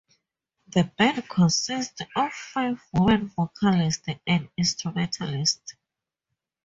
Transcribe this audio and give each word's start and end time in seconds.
The 0.67 0.85
band 0.97 1.29
consists 1.29 2.01
of 2.15 2.33
five 2.33 2.81
women 2.91 3.27
vocalists 3.27 4.07
and 4.25 4.49
instrumentalists. 4.57 5.75